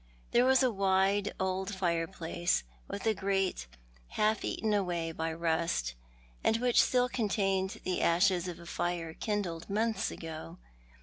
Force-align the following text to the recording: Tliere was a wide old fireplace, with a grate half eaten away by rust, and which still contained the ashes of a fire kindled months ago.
Tliere 0.33 0.47
was 0.47 0.63
a 0.63 0.71
wide 0.71 1.31
old 1.39 1.75
fireplace, 1.75 2.63
with 2.87 3.05
a 3.05 3.13
grate 3.13 3.67
half 4.07 4.43
eaten 4.43 4.73
away 4.73 5.11
by 5.11 5.31
rust, 5.31 5.93
and 6.43 6.57
which 6.57 6.81
still 6.81 7.07
contained 7.07 7.79
the 7.83 8.01
ashes 8.01 8.47
of 8.47 8.57
a 8.59 8.65
fire 8.65 9.13
kindled 9.13 9.69
months 9.69 10.09
ago. 10.09 10.57